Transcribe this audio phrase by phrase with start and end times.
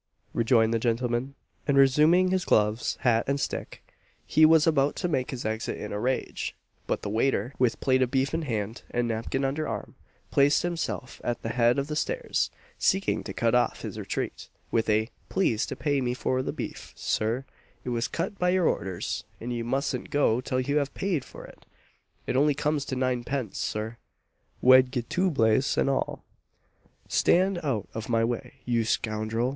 [0.33, 1.35] rejoined the gentleman,
[1.67, 3.83] and resuming his gloves, hat, and stick,
[4.25, 6.55] he was about to make his exit in a rage;
[6.87, 9.93] but the waiter, with plate of beef in hand, and napkin under arm,
[10.31, 14.89] placed himself at the head of the stairs, seeking to cut off his retreat with
[14.89, 17.45] a "Please to pay me for the beef, sir;
[17.83, 21.45] it was cut by your orders, and you mustn't go till you have paid for
[21.45, 21.63] it.
[22.25, 23.97] It only comes to ninepence, sir,
[24.63, 26.23] wedgittubles and all."
[27.07, 29.49] "Stand out of my way, you scoundrel!